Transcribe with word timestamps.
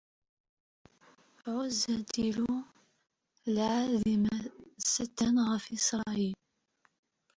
Ɛuzzet 1.53 2.13
Illu! 2.27 2.55
Lɛaḍima-s 3.55 4.93
attan 5.03 5.35
ɣef 5.49 5.65
Isṛayil. 5.77 6.39